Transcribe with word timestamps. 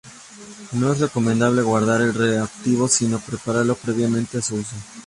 No 0.71 0.91
es 0.93 0.99
recomendable 0.99 1.61
guardar 1.61 2.01
el 2.01 2.15
reactivo, 2.15 2.87
sino 2.87 3.19
prepararlo 3.19 3.75
previamente 3.75 4.39
a 4.39 4.41
su 4.41 4.55
uso. 4.55 4.75